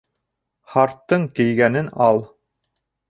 [0.75, 2.25] Һарттың кейгәнен ал